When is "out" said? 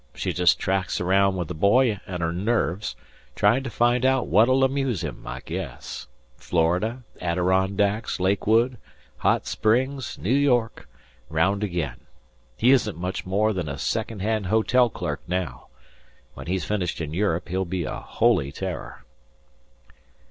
4.03-4.25